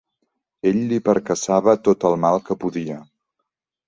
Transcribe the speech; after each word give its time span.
Ell 0.69 0.77
li 0.93 0.97
percaçava 1.09 1.75
tot 1.87 2.05
el 2.09 2.17
mal 2.23 2.39
que 2.47 2.57
podia. 2.65 2.97